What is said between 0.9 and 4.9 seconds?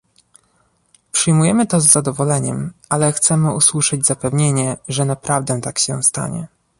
Przyjmujemy to z zadowoleniem, ale chcemy usłyszeć zapewnienie,